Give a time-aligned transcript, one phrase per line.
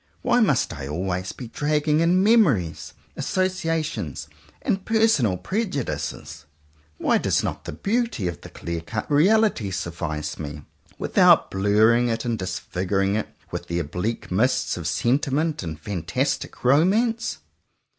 [0.23, 4.29] Why must I always be dragging in mem ories, associations,
[4.63, 6.45] and personal prejudices?
[6.97, 10.63] Why does not the beauty of the clear cut reality suffice me,
[10.97, 17.37] without blurring it and disfiguring it with the oblique mists of sentiment and fantastic romance?